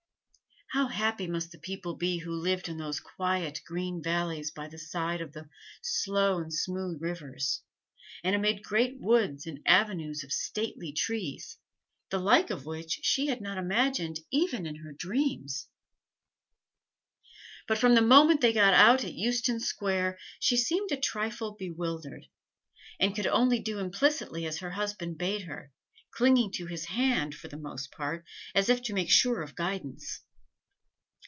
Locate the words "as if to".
28.55-28.93